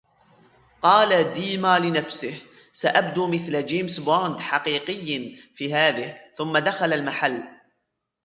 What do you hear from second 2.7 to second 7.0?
سأبدو مثل جيمس بوند حقيقي في هذه "،ثم دخل